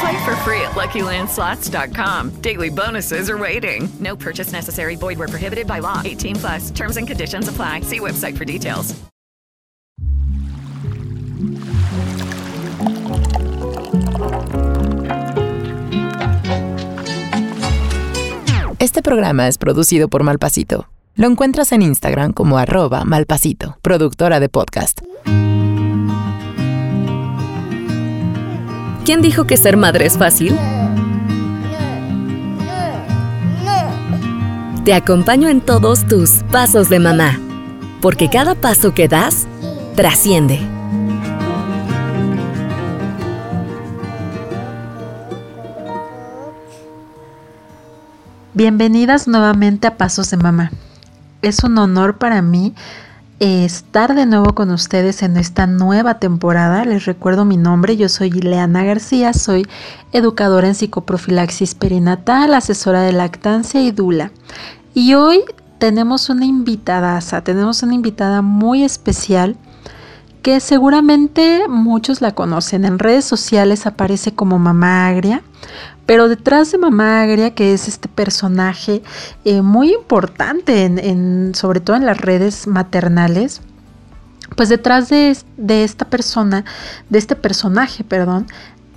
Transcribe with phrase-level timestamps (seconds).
[0.00, 2.40] Play for free at LuckyLandSlots.com.
[2.40, 3.88] Daily bonuses are waiting.
[4.00, 4.96] No purchase necessary.
[4.96, 6.00] Void where prohibited by law.
[6.04, 6.70] 18 plus.
[6.70, 7.82] Terms and conditions apply.
[7.82, 8.94] See website for details.
[18.78, 20.88] Este programa es producido por Malpasito.
[21.14, 25.00] Lo encuentras en Instagram como arroba malpasito, productora de podcast.
[29.10, 30.56] ¿Quién dijo que ser madre es fácil?
[34.84, 37.36] Te acompaño en todos tus pasos de mamá,
[38.00, 39.48] porque cada paso que das
[39.96, 40.60] trasciende.
[48.54, 50.70] Bienvenidas nuevamente a Pasos de Mamá.
[51.42, 52.76] Es un honor para mí
[53.40, 56.84] estar de nuevo con ustedes en esta nueva temporada.
[56.84, 59.66] Les recuerdo mi nombre, yo soy Ileana García, soy
[60.12, 64.30] educadora en psicoprofilaxis perinatal, asesora de lactancia y dula.
[64.92, 65.40] Y hoy
[65.78, 69.56] tenemos una invitada, tenemos una invitada muy especial
[70.42, 72.84] que seguramente muchos la conocen.
[72.84, 75.42] En redes sociales aparece como Mamá Agria,
[76.06, 79.02] pero detrás de Mamá Agria, que es este personaje
[79.44, 83.60] eh, muy importante, en, sobre todo en las redes maternales,
[84.56, 86.64] pues detrás de, de esta persona,
[87.08, 88.46] de este personaje, perdón,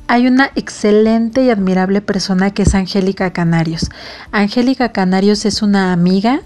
[0.07, 3.89] hay una excelente y admirable persona que es Angélica Canarios.
[4.31, 6.41] Angélica Canarios es una amiga,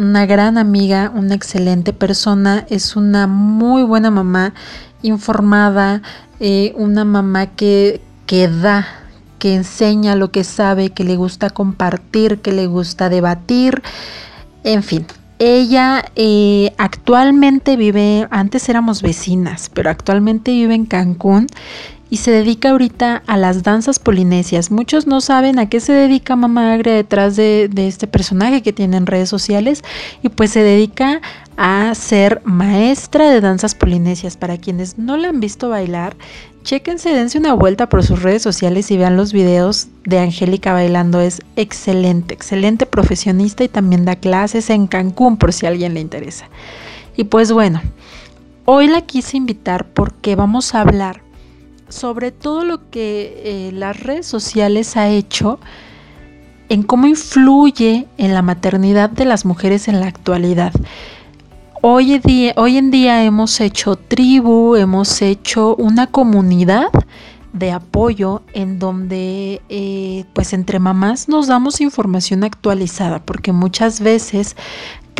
[0.00, 4.54] una gran amiga, una excelente persona, es una muy buena mamá,
[5.02, 6.00] informada,
[6.40, 8.86] eh, una mamá que, que da,
[9.38, 13.82] que enseña lo que sabe, que le gusta compartir, que le gusta debatir,
[14.64, 15.06] en fin.
[15.38, 21.46] Ella eh, actualmente vive, antes éramos vecinas, pero actualmente vive en Cancún
[22.10, 24.72] y se dedica ahorita a las danzas polinesias.
[24.72, 28.96] Muchos no saben a qué se dedica Mamá Agria detrás de, este personaje que tiene
[28.96, 29.84] en redes sociales
[30.22, 31.20] y pues se dedica
[31.56, 34.36] a ser maestra de danzas polinesias.
[34.36, 36.16] Para quienes no la han visto bailar,
[36.64, 41.20] chéquense, dense una vuelta por sus redes sociales y vean los videos de Angélica bailando.
[41.20, 46.00] Es excelente, excelente profesionista y también da clases en Cancún por si a alguien le
[46.00, 46.48] interesa.
[47.16, 47.80] Y pues bueno,
[48.64, 51.29] hoy la quise invitar porque vamos a hablar
[51.90, 55.58] sobre todo lo que eh, las redes sociales ha hecho
[56.68, 60.72] en cómo influye en la maternidad de las mujeres en la actualidad.
[61.82, 66.88] Hoy, día, hoy en día hemos hecho tribu, hemos hecho una comunidad
[67.52, 74.56] de apoyo en donde eh, pues entre mamás nos damos información actualizada porque muchas veces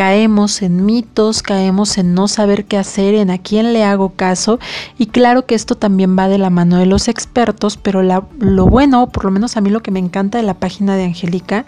[0.00, 4.58] caemos en mitos, caemos en no saber qué hacer, en a quién le hago caso.
[4.96, 9.08] Y claro que esto también va de la mano de los expertos, pero lo bueno,
[9.10, 11.66] por lo menos a mí lo que me encanta de la página de Angélica,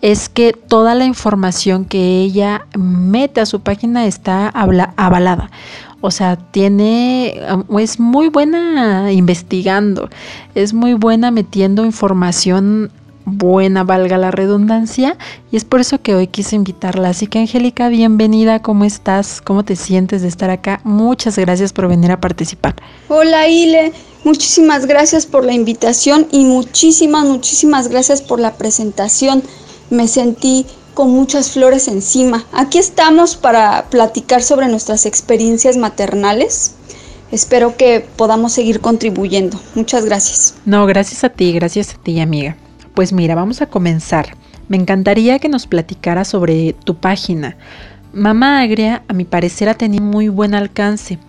[0.00, 5.50] es que toda la información que ella mete a su página está avalada.
[6.00, 7.38] O sea, tiene,
[7.78, 10.08] es muy buena investigando,
[10.54, 12.90] es muy buena metiendo información
[13.28, 15.16] buena, valga la redundancia,
[15.52, 17.10] y es por eso que hoy quise invitarla.
[17.10, 19.40] Así que Angélica, bienvenida, ¿cómo estás?
[19.40, 20.80] ¿Cómo te sientes de estar acá?
[20.84, 22.74] Muchas gracias por venir a participar.
[23.08, 23.92] Hola Ile,
[24.24, 29.42] muchísimas gracias por la invitación y muchísimas, muchísimas gracias por la presentación.
[29.90, 32.44] Me sentí con muchas flores encima.
[32.52, 36.74] Aquí estamos para platicar sobre nuestras experiencias maternales.
[37.30, 39.60] Espero que podamos seguir contribuyendo.
[39.74, 40.54] Muchas gracias.
[40.64, 42.56] No, gracias a ti, gracias a ti, amiga.
[42.98, 44.34] Pues mira, vamos a comenzar.
[44.66, 47.56] Me encantaría que nos platicara sobre tu página.
[48.12, 51.20] Mamá Agria, a mi parecer, ha tenido muy buen alcance.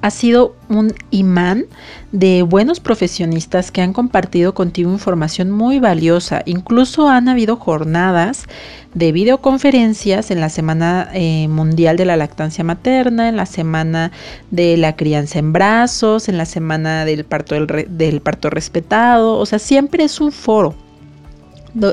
[0.00, 1.66] ha sido un imán
[2.12, 6.42] de buenos profesionistas que han compartido contigo información muy valiosa.
[6.46, 8.46] Incluso han habido jornadas
[8.94, 14.12] de videoconferencias en la Semana eh, Mundial de la Lactancia Materna, en la Semana
[14.50, 19.36] de la Crianza en Brazos, en la Semana del Parto, del parto Respetado.
[19.36, 20.87] O sea, siempre es un foro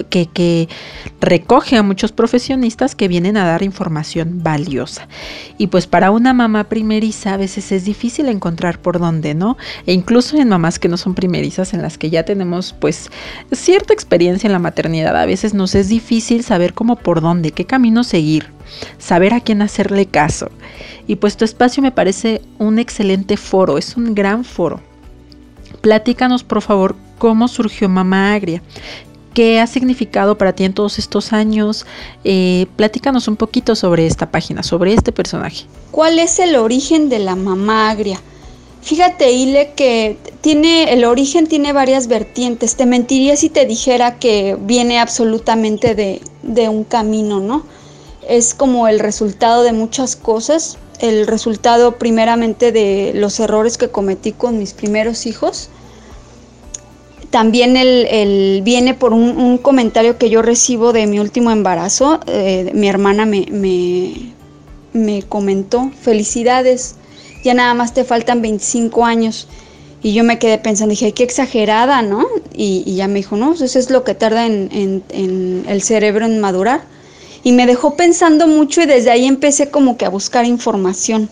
[0.10, 0.70] que,
[1.22, 5.08] recoge a muchos profesionistas que vienen a dar información valiosa.
[5.58, 9.58] Y pues para una mamá primeriza a veces es difícil encontrar por dónde, ¿no?
[9.86, 13.10] E incluso en mamás que no son primerizas, en las que ya tenemos pues
[13.52, 17.66] cierta experiencia en la maternidad, a veces nos es difícil saber cómo por dónde, qué
[17.66, 18.52] camino seguir,
[18.98, 20.50] saber a quién hacerle caso.
[21.08, 24.82] Y pues tu espacio me parece un excelente foro, es un gran foro.
[25.82, 28.62] Platícanos por favor cómo surgió Mamá Agria,
[29.36, 31.86] ¿Qué ha significado para ti en todos estos años?
[32.24, 35.66] Eh, platícanos un poquito sobre esta página, sobre este personaje.
[35.92, 38.22] ¿Cuál es el origen de la mamá agria?
[38.82, 42.78] Fíjate, Ile, que tiene el origen tiene varias vertientes.
[42.78, 47.66] Te mentiría si te dijera que viene absolutamente de, de un camino, ¿no?
[48.30, 50.78] Es como el resultado de muchas cosas.
[51.02, 55.70] El resultado primeramente de los errores que cometí con mis primeros hijos
[57.36, 62.22] también el, viene por un, comentario que yo recibo de mi último embarazo.
[62.28, 63.46] Eh, mi hermana me,
[64.94, 66.96] me, comentó, felicidades,
[67.44, 69.50] ya nada más te faltan 25 años.
[70.02, 72.26] Y yo me quedé pensando, dije, qué exagerada, ¿no?
[72.56, 76.40] Y, ya me dijo, no, eso es lo que tarda en, en el cerebro en
[76.40, 76.86] madurar.
[77.44, 81.30] Y me dejó pensando mucho y desde ahí empecé como que a buscar información.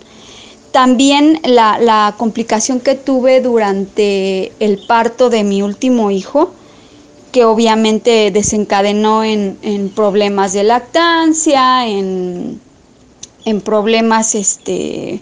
[0.74, 6.52] También la, complicación que tuve durante el parto de mi último hijo,
[7.32, 12.60] que obviamente desencadenó en, problemas de lactancia, en,
[13.64, 15.22] problemas este,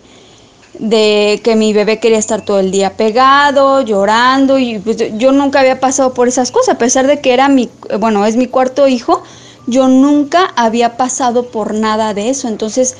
[0.79, 5.59] de que mi bebé quería estar todo el día pegado, llorando, y pues, yo nunca
[5.59, 7.69] había pasado por esas cosas, a pesar de que era mi,
[7.99, 9.21] bueno, es mi cuarto hijo,
[9.67, 12.47] yo nunca había pasado por nada de eso.
[12.47, 12.95] Entonces,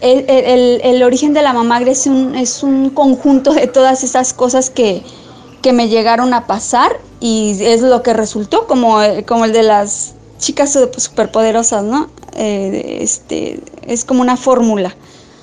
[0.00, 5.02] el, origen de la mamagre es un, es un conjunto de todas esas cosas que,
[5.72, 10.78] me llegaron a pasar y es lo que resultó, como, como el de las chicas
[10.96, 12.08] superpoderosas, ¿no?
[12.36, 14.94] Eh, este, es como una fórmula.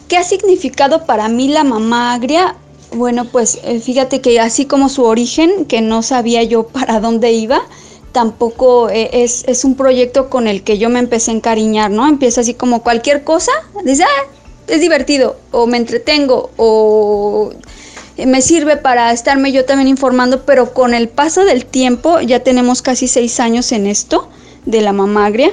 [0.07, 2.55] ¿Qué ha significado para mí la mamá agria?
[2.93, 7.31] Bueno, pues eh, fíjate que así como su origen, que no sabía yo para dónde
[7.31, 7.61] iba,
[8.11, 12.07] tampoco eh, es, es, un proyecto con el que yo me empecé a encariñar, ¿no?
[12.07, 13.51] Empieza así como cualquier cosa,
[13.83, 17.51] dice, ah, es divertido o me entretengo o
[18.17, 22.81] me sirve para estarme yo también informando, pero con el paso del tiempo, ya tenemos
[22.81, 24.29] casi seis años en esto
[24.65, 25.51] de la mamagria,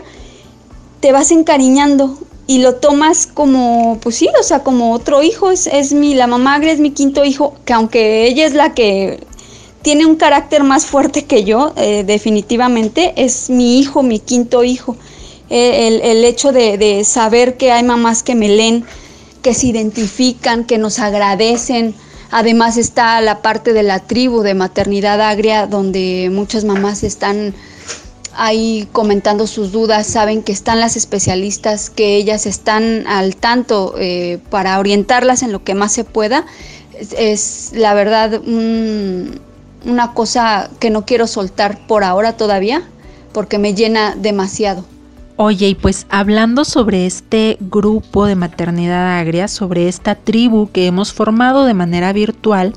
[1.00, 5.92] te vas encariñando y lo tomas como, pues sí, o sea, como otro hijo, es,
[5.92, 9.20] mi, la mamagria es mi quinto hijo, que aunque ella es la que
[9.82, 14.96] tiene un carácter más fuerte que yo, eh, definitivamente, es mi hijo, mi quinto hijo.
[15.50, 18.84] El, hecho de, de, saber que hay mamás que me leen,
[19.42, 21.94] que se identifican, que nos agradecen.
[22.30, 27.54] Además está la parte de la tribu de maternidad agria, donde muchas mamás están
[28.32, 34.38] ahí comentando sus dudas, saben que están las especialistas, que ellas están al tanto eh,
[34.50, 36.46] para orientarlas en lo que más se pueda.
[37.16, 38.40] Es, la verdad
[39.84, 42.82] una cosa que no quiero soltar por ahora todavía,
[43.32, 44.84] porque me llena demasiado.
[45.42, 51.14] Oye, y pues hablando sobre este grupo de maternidad agria, sobre esta tribu que hemos
[51.14, 52.74] formado de manera virtual,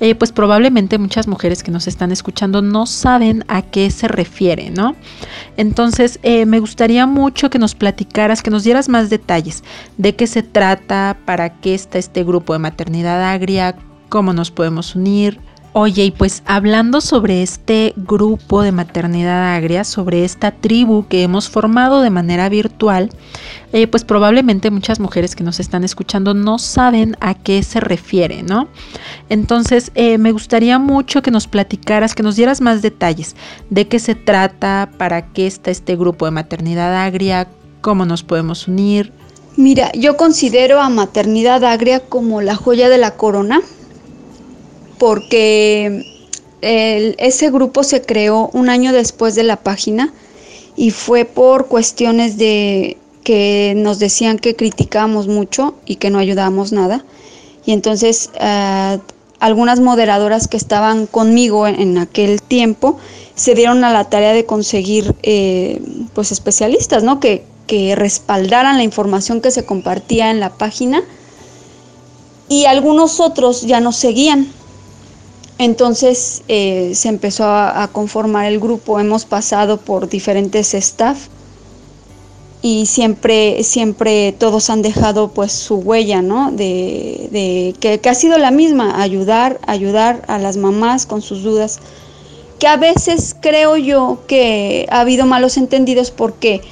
[0.00, 4.68] eh, pues probablemente muchas mujeres que nos están escuchando no saben a qué se refiere,
[4.68, 4.96] ¿no?
[5.56, 9.64] Entonces, eh, me gustaría mucho que nos platicaras, que nos dieras más detalles
[9.96, 13.76] de qué se trata, para qué está este grupo de maternidad agria,
[14.10, 15.40] cómo nos podemos unir,
[15.76, 21.48] Oye, y pues hablando sobre este grupo de maternidad agria, sobre esta tribu que hemos
[21.48, 23.10] formado de manera virtual,
[23.72, 28.44] eh, pues probablemente muchas mujeres que nos están escuchando no saben a qué se refiere,
[28.44, 28.68] ¿no?
[29.28, 33.34] Entonces, eh, me gustaría mucho que nos platicaras, que nos dieras más detalles
[33.68, 37.48] de qué se trata, para qué está este grupo de maternidad agria,
[37.80, 39.12] cómo nos podemos unir.
[39.56, 43.60] Mira, yo considero a maternidad agria como la joya de la corona
[45.04, 46.02] porque
[46.62, 50.14] ese grupo se creó un año después de la página
[50.76, 56.72] y fue por cuestiones de que nos decían que criticábamos mucho y que no ayudábamos
[56.72, 57.04] nada.
[57.66, 58.98] Y entonces eh,
[59.40, 62.96] algunas moderadoras que estaban conmigo en, aquel tiempo
[63.34, 65.82] se dieron a la tarea de conseguir eh,
[66.14, 67.20] pues especialistas, ¿no?
[67.20, 71.02] Que, que respaldaran la información que se compartía en la página
[72.48, 74.63] y algunos otros ya nos seguían.
[75.58, 81.28] Entonces eh, se empezó a, conformar el grupo, hemos pasado por diferentes staff
[82.60, 86.50] y siempre, siempre todos han dejado pues su huella, ¿no?
[86.50, 91.44] De, de que, que, ha sido la misma, ayudar, ayudar a las mamás con sus
[91.44, 91.78] dudas,
[92.58, 96.62] que a veces creo yo que ha habido malos entendidos porque,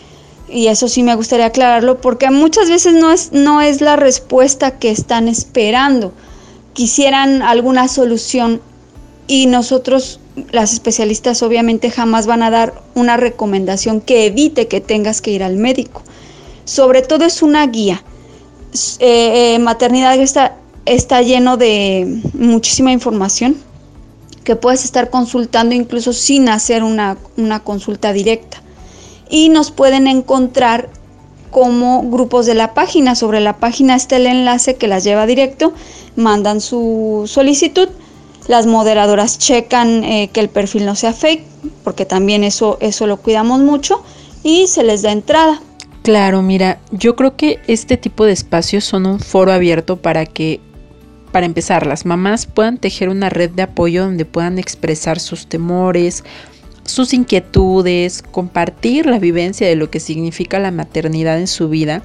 [0.49, 4.79] y eso sí me gustaría aclararlo, porque muchas veces no es, no es la respuesta
[4.79, 6.13] que están esperando,
[6.73, 8.61] quisieran alguna solución
[9.27, 15.21] y nosotros las especialistas obviamente jamás van a dar una recomendación que evite que tengas
[15.21, 16.03] que ir al médico.
[16.65, 18.03] Sobre todo es una guía.
[18.99, 23.57] Eh, eh, maternidad está, está lleno de muchísima información
[24.45, 28.63] que puedes estar consultando incluso sin hacer una, una consulta directa.
[29.31, 30.91] Y nos pueden encontrar
[31.51, 33.15] como grupos de la página.
[33.15, 35.73] Sobre la página está el enlace que las lleva directo,
[36.17, 37.89] mandan su solicitud
[38.49, 41.45] las moderadoras checan eh, que el perfil no sea fake,
[41.85, 44.03] porque también eso, eso lo cuidamos mucho,
[44.43, 45.61] y se les da entrada.
[46.03, 50.61] Claro, mira, yo creo que este tipo de espacios son un foro abierto para que,
[51.31, 56.25] para empezar, las mamás puedan tejer una red de apoyo donde puedan expresar sus temores,
[56.85, 62.03] sus inquietudes, compartir la vivencia de lo que significa la maternidad en su vida.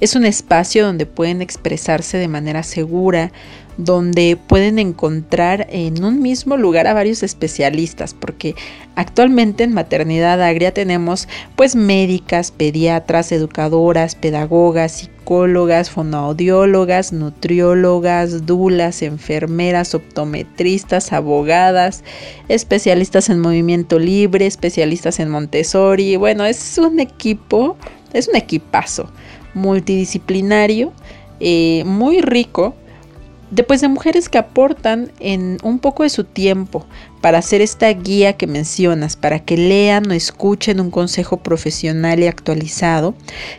[0.00, 3.30] Es un espacio donde pueden expresarse de manera segura,
[3.76, 8.54] donde pueden encontrar en un mismo lugar a varios especialistas, porque
[8.94, 19.94] actualmente en maternidad agria tenemos pues médicas, pediatras, educadoras, pedagogas, psicólogas, fonoaudiólogas, nutriólogas, dulas, enfermeras,
[19.94, 22.04] optometristas, abogadas,
[22.48, 26.16] especialistas en movimiento libre, especialistas en Montessori.
[26.16, 27.76] Bueno, es un equipo,
[28.12, 29.10] es un equipazo
[29.54, 30.92] multidisciplinario,
[31.40, 32.74] eh, muy rico
[33.54, 36.84] Después de mujeres que aportan en un poco de su tiempo
[37.20, 42.26] para hacer esta guía que mencionas, para que lean o escuchen un consejo profesional y
[42.26, 43.14] actualizado,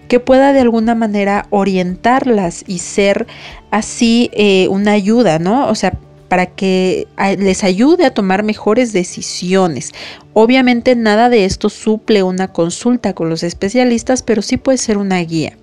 [0.09, 3.25] que pueda de alguna manera orientarlas y ser
[3.71, 5.69] así eh, una ayuda, ¿no?
[5.69, 5.97] O sea,
[6.27, 9.93] para que les ayude a tomar mejores decisiones.
[10.33, 15.19] Obviamente nada de esto suple una consulta con los especialistas, pero sí puede ser una
[15.19, 15.55] guía.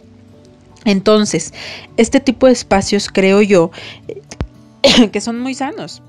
[0.85, 1.53] Entonces,
[1.97, 3.71] este tipo de espacios creo yo
[5.13, 6.03] que son muy sanos,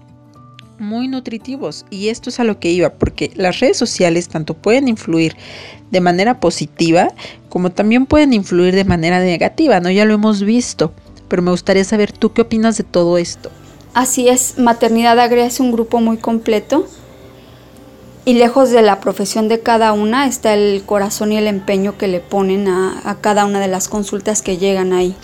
[0.79, 4.87] muy nutritivos y esto es a lo que iba, porque las redes sociales tanto pueden
[4.87, 5.35] influir
[5.91, 7.09] de manera positiva
[7.49, 9.91] como también pueden influir de manera negativa, ¿no?
[9.91, 10.91] Ya lo hemos visto,
[11.27, 13.51] pero me gustaría saber tú qué opinas de todo esto.
[13.93, 16.87] Así es, Maternidad Agria es un grupo muy completo
[18.25, 22.07] y lejos de la profesión de cada una está el corazón y el empeño que
[22.07, 25.15] le ponen a, cada una de las consultas que llegan ahí.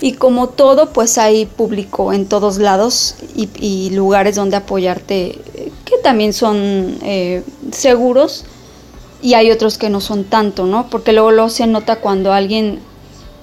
[0.00, 5.38] Y como todo, pues hay público en todos lados y, lugares donde apoyarte
[5.84, 8.44] que también son eh, seguros
[9.22, 10.88] y hay otros que no son tanto, ¿no?
[10.88, 12.80] Porque luego lo se nota cuando alguien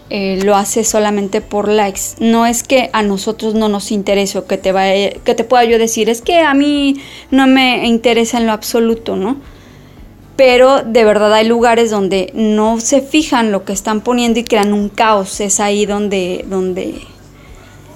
[0.09, 2.01] eh, lo hace solamente por likes.
[2.19, 5.65] No es que a nosotros no nos interese o que te, vaya, que te pueda
[5.65, 6.95] yo decir, es que a mí
[7.29, 9.37] no me interesa en lo absoluto, ¿no?
[10.37, 14.71] Pero de verdad hay lugares donde no se fijan lo que están poniendo y crean
[14.71, 15.41] un caos.
[15.41, 17.01] Es ahí donde, donde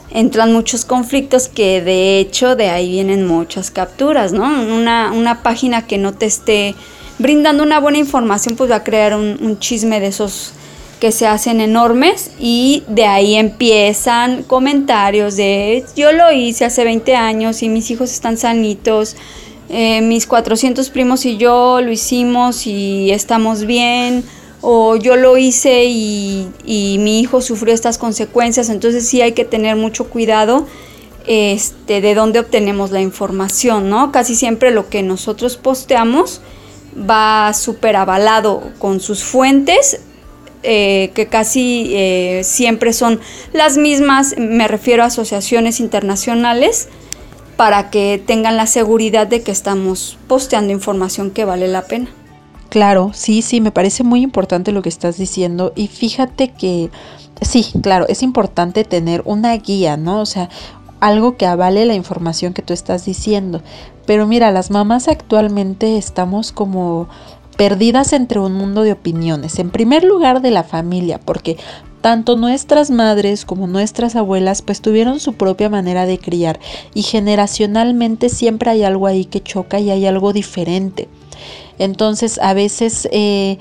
[0.09, 4.43] entran muchos conflictos que de hecho de ahí vienen muchas capturas, ¿no?
[4.43, 6.75] Una, una página que no te esté
[7.19, 10.53] brindando una buena información pues va a crear un, un chisme de esos
[10.99, 17.15] que se hacen enormes y de ahí empiezan comentarios de yo lo hice hace 20
[17.15, 19.15] años y mis hijos están sanitos,
[19.71, 24.23] eh, mis 400 primos y yo lo hicimos y estamos bien,
[24.61, 26.49] o yo lo hice y,
[26.99, 30.67] mi hijo sufrió estas consecuencias, entonces sí hay que tener mucho cuidado
[31.25, 34.11] este, de dónde obtenemos la información, ¿no?
[34.11, 36.41] Casi siempre lo que nosotros posteamos
[36.97, 40.01] va súper avalado con sus fuentes
[40.63, 43.19] eh, que casi eh, siempre son
[43.51, 46.87] las mismas, me refiero a asociaciones internacionales,
[47.61, 52.07] para que tengan la seguridad de que estamos posteando información que vale la pena.
[52.69, 56.89] Claro, sí, sí, me parece muy importante lo que estás diciendo y fíjate que
[57.39, 60.21] sí, claro, es importante tener una guía, ¿no?
[60.21, 60.49] O sea,
[61.01, 63.61] algo que avale la información que tú estás diciendo.
[64.07, 67.09] Pero mira, las mamás actualmente estamos como
[67.57, 69.59] perdidas entre un mundo de opiniones.
[69.59, 71.57] En primer lugar de la familia, porque
[72.01, 76.59] tanto nuestras madres como nuestras abuelas pues tuvieron su propia manera de criar
[76.93, 81.07] y generacionalmente siempre hay algo ahí que choca y hay algo diferente.
[81.79, 83.07] Entonces a veces...
[83.11, 83.57] Eh,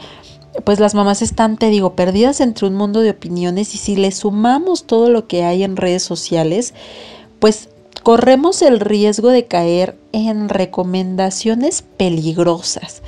[0.65, 4.11] pues las mamás están, te digo, perdidas entre un mundo de opiniones y si le
[4.11, 6.75] sumamos todo lo que hay en redes sociales,
[7.39, 7.69] pues
[8.03, 13.03] corremos el riesgo de caer en recomendaciones peligrosas.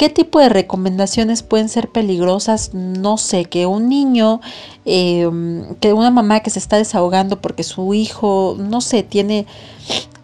[0.00, 2.72] ¿Qué tipo de recomendaciones pueden ser peligrosas?
[2.72, 4.40] No sé, que un niño,
[4.86, 9.44] em, que una mamá que se está desahogando porque su hijo, no sé, tiene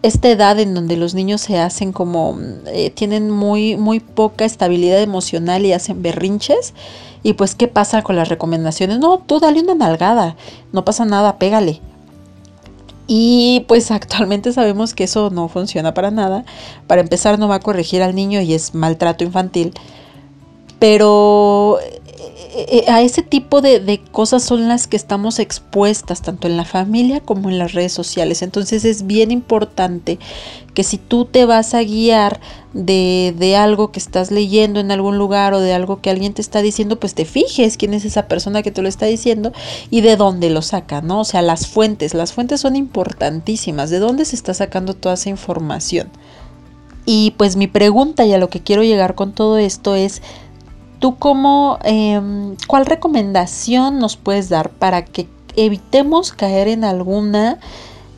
[0.01, 4.99] esta edad en donde los niños se hacen como, eh, tienen muy, muy poca estabilidad
[4.99, 6.73] emocional y hacen berrinches.
[7.21, 8.97] Y pues, ¿qué pasa con las recomendaciones?
[8.97, 10.37] No, tú dale una nalgada,
[10.71, 11.81] no pasa nada, pégale.
[13.07, 16.43] Y pues actualmente sabemos que eso no funciona para nada.
[16.87, 19.73] Para empezar no va a corregir al niño y es maltrato infantil.
[20.79, 21.79] Pero
[22.87, 27.49] a ese tipo de, cosas son las que estamos expuestas tanto en la familia como
[27.49, 28.41] en las redes sociales.
[28.41, 30.17] Entonces es bien importante
[30.73, 32.39] que si tú te vas a guiar
[32.73, 36.41] de, de, algo que estás leyendo en algún lugar o de algo que alguien te
[36.41, 39.51] está diciendo, pues te fijes quién es esa persona que te lo está diciendo
[39.89, 41.21] y de dónde lo saca, ¿no?
[41.21, 45.29] O sea, las fuentes, las fuentes son importantísimas, de dónde se está sacando toda esa
[45.29, 46.09] información.
[47.09, 50.21] Y pues mi pregunta y a lo que quiero llegar con todo esto es,
[50.99, 57.59] ¿Tú cómo, em, cuál recomendación nos puedes dar para que evitemos caer en alguna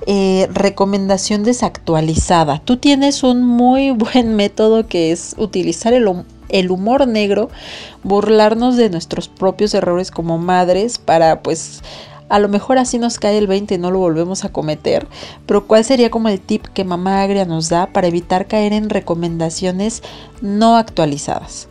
[0.07, 2.61] eh, recomendación desactualizada?
[2.63, 6.07] Tú tienes un muy buen método que es utilizar el,
[6.47, 7.49] el humor negro,
[8.03, 11.81] burlarnos de nuestros propios errores como madres para pues
[12.29, 15.07] a lo mejor así nos cae el 20 y no lo volvemos a cometer,
[15.47, 18.89] pero ¿cuál sería como el tip que Mamá Agria nos da para evitar caer en
[18.89, 20.03] recomendaciones
[20.41, 21.67] no actualizadas?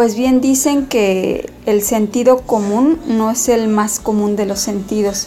[0.00, 5.26] Pues bien dicen que el sentido común no es el más común de los sentidos,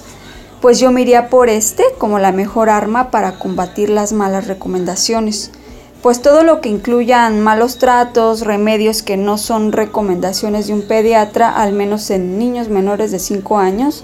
[0.64, 5.52] pues yo me iría por este como la mejor arma para combatir las malas recomendaciones,
[6.02, 11.52] pues todo lo que incluyan malos tratos, remedios que no son recomendaciones de un pediatra,
[11.52, 14.04] al menos en niños menores de 5 años,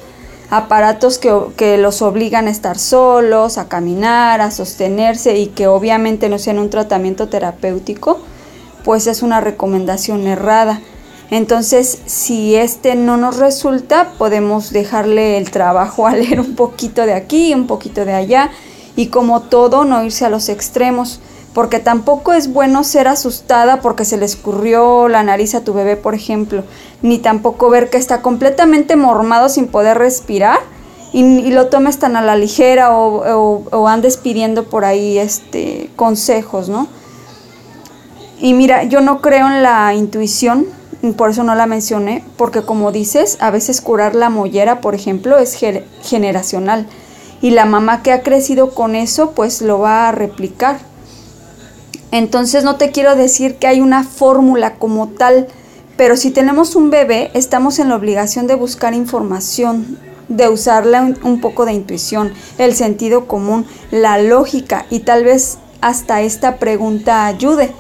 [0.52, 6.30] aparatos que, que, los obligan a estar solos, a caminar, a sostenerse y que obviamente
[6.30, 8.20] no sean un tratamiento terapéutico,
[8.84, 10.82] pues es una recomendación errada.
[11.32, 17.14] Entonces, si este no nos resulta, podemos dejarle el trabajo a leer un poquito de
[17.14, 18.50] aquí, un poquito de allá,
[18.96, 21.20] y como todo, no irse a los extremos,
[21.54, 25.96] porque tampoco es bueno ser asustada porque se le escurrió la nariz a tu bebé,
[25.96, 26.64] por ejemplo,
[27.02, 30.60] ni tampoco ver que está completamente mormado sin poder respirar
[31.12, 36.70] y, lo tomes tan a la ligera o, o andes pidiendo por ahí este, consejos,
[36.70, 36.88] ¿no?
[38.42, 40.66] Y mira, yo no creo en la intuición,
[41.18, 45.38] por eso no la mencioné, porque como dices, a veces curar la mollera, por ejemplo,
[45.38, 45.58] es
[46.04, 46.88] generacional.
[47.42, 50.80] Y la mamá que ha crecido con eso, pues lo va a replicar.
[52.12, 55.48] Entonces no te quiero decir que hay una fórmula como tal,
[55.98, 60.00] pero si tenemos un bebé, estamos en la obligación de buscar información,
[60.30, 65.58] de usarle un, un poco de intuición, el sentido común, la lógica y tal vez
[65.82, 67.74] hasta esta pregunta ayude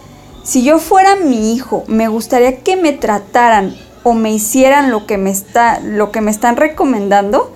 [0.43, 5.17] si yo fuera mi hijo, me gustaría que me trataran o me hicieran lo que
[5.17, 7.54] me, está, lo que me están recomendando.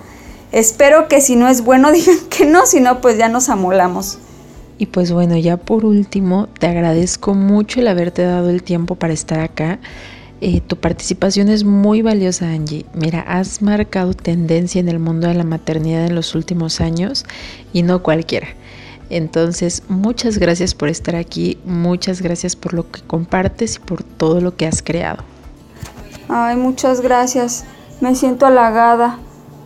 [0.52, 4.18] Espero que si no es bueno digan que no, si no pues ya nos amolamos.
[4.76, 9.12] Y pues bueno, ya por último, te agradezco mucho el haberte dado el tiempo para
[9.12, 9.78] estar acá.
[10.40, 12.84] Eh, tu participación es muy valiosa, Angie.
[12.92, 17.24] Mira, has marcado tendencia en el mundo de la maternidad en los últimos años
[17.72, 18.48] y no cualquiera.
[19.10, 24.40] Entonces, muchas gracias por estar aquí, muchas gracias por lo que compartes y por todo
[24.40, 25.22] lo que has creado.
[26.28, 27.64] Ay, muchas gracias.
[28.00, 29.18] Me siento halagada.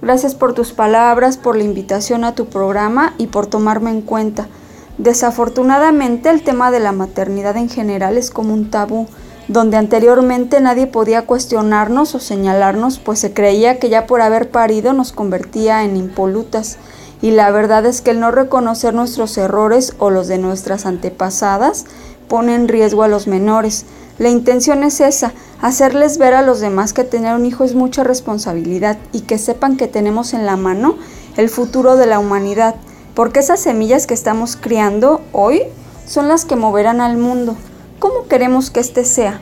[0.02, 4.48] Gracias por tus palabras, por la invitación a tu programa y por tomarme en cuenta.
[4.96, 9.06] Desafortunadamente el tema de la maternidad en general es como un tabú,
[9.46, 14.92] donde anteriormente nadie podía cuestionarnos o señalarnos, pues se creía que ya por haber parido
[14.92, 16.78] nos convertía en impolutas
[17.20, 21.84] y la verdad es que el no reconocer nuestros errores o los de nuestras antepasadas
[22.28, 23.86] pone en riesgo a los menores.
[24.18, 28.04] La intención es esa, hacerles ver a los demás que tener un hijo es mucha
[28.04, 30.96] responsabilidad y que sepan que tenemos en la mano
[31.36, 32.74] el futuro de la humanidad,
[33.14, 35.62] porque esas semillas que estamos criando hoy
[36.06, 37.56] son las que moverán al mundo.
[37.98, 39.40] ¿Cómo queremos que este sea?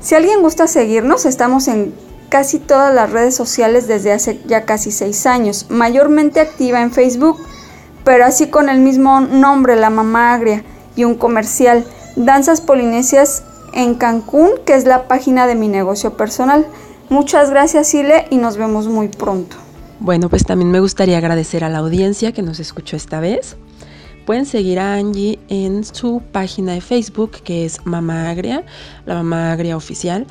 [0.00, 1.94] Si alguien gusta seguirnos, estamos en
[2.28, 7.38] casi todas las redes sociales desde hace ya casi seis años, mayormente activa en Facebook,
[8.04, 10.64] pero así con el mismo nombre, La Mamá Agria,
[10.96, 11.84] y un comercial,
[12.16, 16.66] Danzas Polinesias en Cancún, que es la página de mi negocio personal.
[17.08, 19.56] Muchas gracias, Ile, y nos vemos muy pronto.
[20.00, 23.56] Bueno, pues también me gustaría agradecer a la audiencia que nos escuchó esta vez.
[24.26, 28.64] Pueden seguir a Angie en su página de Facebook, que es Mamá Agria,
[29.06, 30.26] la Mamá Agria Oficial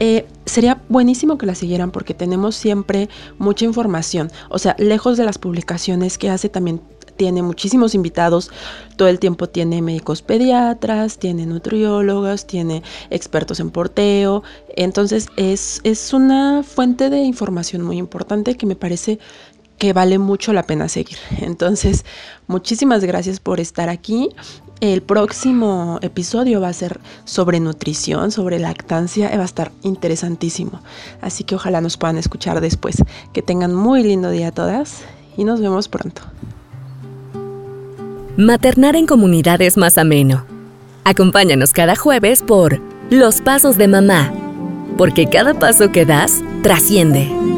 [0.00, 4.30] Eh, sería buenísimo que la siguieran porque tenemos siempre mucha información.
[4.48, 6.80] O sea, lejos de las publicaciones que hace también
[7.18, 8.50] tiene muchísimos invitados,
[8.96, 14.44] todo el tiempo tiene médicos pediatras, tiene nutriólogos, tiene expertos en porteo,
[14.76, 19.18] entonces es, es una fuente de información muy importante que me parece
[19.78, 21.18] que vale mucho la pena seguir.
[21.40, 22.04] Entonces,
[22.46, 24.30] muchísimas gracias por estar aquí.
[24.80, 30.80] El próximo episodio va a ser sobre nutrición, sobre lactancia, va a estar interesantísimo.
[31.20, 33.02] Así que ojalá nos puedan escuchar después.
[33.32, 35.02] Que tengan muy lindo día a todas
[35.36, 36.22] y nos vemos pronto.
[38.36, 40.44] Maternar en comunidad es más ameno.
[41.02, 44.32] Acompáñanos cada jueves por Los Pasos de Mamá,
[44.96, 47.57] porque cada paso que das trasciende.